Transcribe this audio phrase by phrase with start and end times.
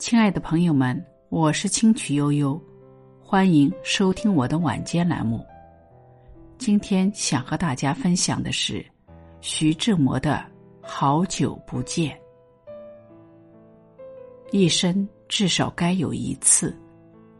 [0.00, 2.58] 亲爱的朋友们，我是清曲悠悠，
[3.22, 5.44] 欢迎收听我的晚间栏目。
[6.56, 8.82] 今天想和大家分享的是
[9.42, 10.36] 徐志摩的
[10.80, 12.16] 《好久不见》。
[14.52, 16.74] 一生至少该有一次，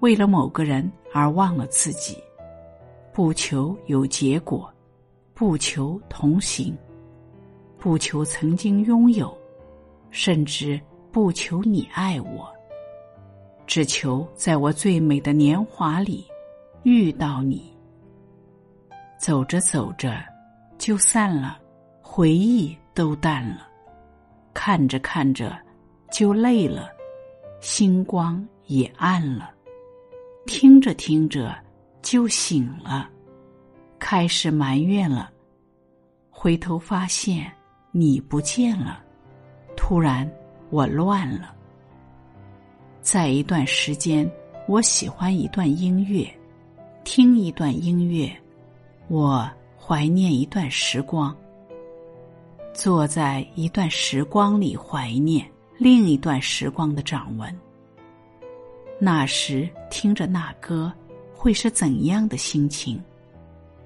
[0.00, 2.18] 为了某个人而忘了自己，
[3.12, 4.68] 不求有结果，
[5.32, 6.76] 不求同行，
[7.78, 9.32] 不求曾经拥有，
[10.10, 10.78] 甚至
[11.10, 12.48] 不求你爱我，
[13.66, 16.26] 只求在我最美的年华里
[16.82, 17.74] 遇到你。
[19.18, 20.22] 走着走着
[20.78, 21.58] 就散了，
[22.00, 23.66] 回忆都淡了；
[24.54, 25.58] 看着看着
[26.10, 26.88] 就累了。
[27.60, 29.50] 星光也暗了，
[30.46, 31.58] 听着听着
[32.00, 33.10] 就醒了，
[33.98, 35.32] 开始埋怨了。
[36.30, 37.50] 回头发现
[37.90, 39.02] 你不见了，
[39.76, 40.30] 突然
[40.70, 41.54] 我乱了。
[43.00, 44.30] 在一段时间，
[44.66, 46.28] 我喜欢一段音乐，
[47.04, 48.30] 听一段音乐，
[49.08, 51.34] 我怀念一段时光，
[52.74, 55.44] 坐在一段时光里怀念。
[55.78, 57.56] 另一段时光的掌纹。
[58.98, 60.92] 那时听着那歌，
[61.32, 63.00] 会是怎样的心情？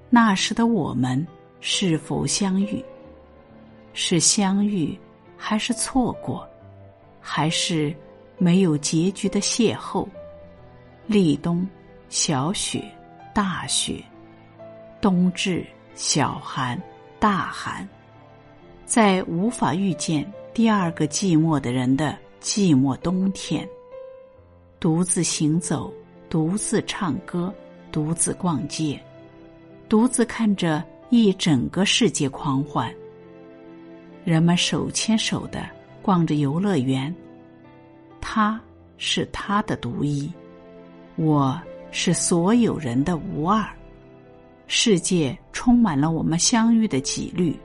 [0.09, 1.23] 那时的我们
[1.59, 2.83] 是否相遇？
[3.93, 4.99] 是相遇，
[5.37, 6.49] 还是错过？
[7.23, 7.95] 还是
[8.37, 10.05] 没有结局的邂逅？
[11.07, 11.67] 立冬，
[12.09, 12.83] 小雪，
[13.33, 14.03] 大雪；
[15.01, 15.65] 冬至，
[15.95, 16.79] 小寒，
[17.19, 17.87] 大寒。
[18.85, 20.29] 在无法遇见。
[20.53, 23.67] 第二个寂寞的人的寂寞冬天，
[24.79, 25.91] 独自行走，
[26.29, 27.51] 独自唱歌，
[27.91, 29.01] 独自逛街，
[29.89, 32.93] 独自看着一整个世界狂欢。
[34.23, 35.67] 人们手牵手的
[36.03, 37.13] 逛着游乐园，
[38.21, 38.61] 他
[38.97, 40.31] 是他的独一，
[41.15, 41.59] 我
[41.91, 43.67] 是所有人的无二。
[44.67, 47.57] 世界充满了我们相遇的几率。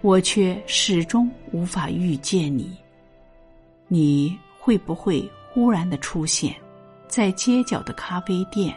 [0.00, 2.76] 我却始终无法遇见你。
[3.88, 6.54] 你会不会忽然的出现
[7.08, 8.72] 在街角的咖啡店？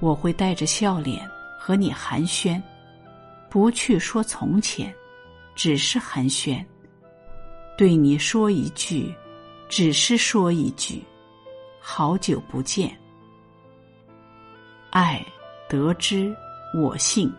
[0.00, 1.24] 我会带着笑脸
[1.56, 2.60] 和你寒暄，
[3.48, 4.92] 不去说从前，
[5.54, 6.64] 只是寒暄。
[7.78, 9.14] 对你说一句，
[9.68, 11.00] 只是说一句，
[11.78, 12.90] 好久不见。
[14.90, 15.24] 爱
[15.68, 16.34] 得之
[16.74, 17.32] 我幸，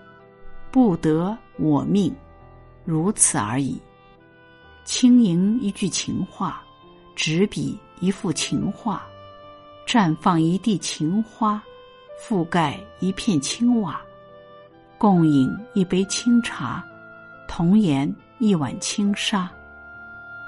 [0.71, 2.15] 不得我命。
[2.85, 3.77] 如此而已。
[4.85, 6.63] 轻吟一句情话，
[7.17, 9.05] 执笔一幅情画，
[9.85, 11.61] 绽放一地情花，
[12.17, 14.01] 覆盖一片青瓦，
[14.97, 16.81] 共饮一杯清茶，
[17.45, 19.51] 同研一碗清沙，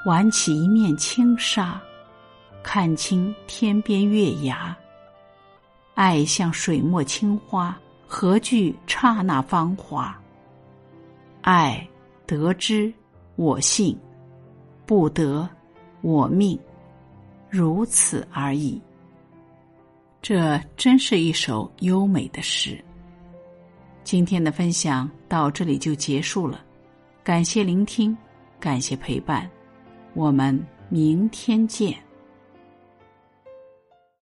[0.06, 1.80] 挽起一面轻纱，
[2.64, 4.76] 看清天边月牙。
[5.94, 10.18] 爱像水墨青花，何惧刹那芳华？
[11.42, 11.88] 爱。
[12.28, 12.94] 得之，
[13.36, 13.94] 我幸；
[14.86, 15.50] 不得，
[16.00, 16.58] 我命。
[17.50, 18.82] 如此而已。
[20.22, 22.82] 这真是一首优美的诗。
[24.06, 26.64] 今天的分享到这里就结束了，
[27.22, 28.18] 感谢聆听，
[28.62, 29.50] 感谢陪伴，
[30.14, 32.11] 我们明天见。